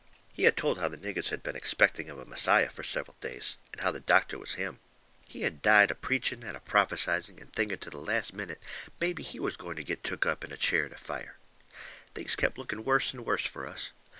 [0.33, 3.57] He had told how the niggers had been expecting of a Messiah fur several days,
[3.71, 4.79] and how the doctor was him.
[5.27, 8.63] He had died a preaching and a prophesying and thinking to the last minute
[8.99, 11.37] maybe he was going to get took up in a chariot of fire.
[12.15, 13.91] Things kept looking worse and worse fur us.